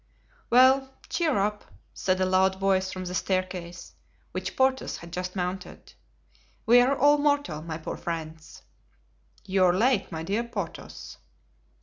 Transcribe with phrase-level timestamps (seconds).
[0.49, 1.63] "Well, cheer up!"
[1.93, 3.93] said a loud voice from the staircase,
[4.31, 5.93] which Porthos had just mounted.
[6.65, 8.63] "We are all mortal, my poor friends."
[9.45, 11.17] "You are late, my dear Porthos."